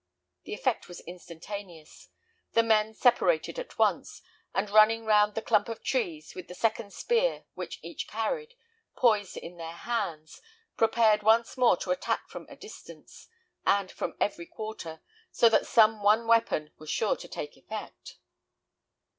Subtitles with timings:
[0.45, 2.09] The effect was instantaneous;
[2.53, 6.91] the men separated at once, and running round the clump of trees, with the second
[6.91, 8.55] spear which each carried,
[8.97, 10.41] poised in their hands,
[10.75, 13.27] prepared once more to attack from a distance,
[13.63, 18.17] and from every quarter, so that some one weapon was sure to take effect.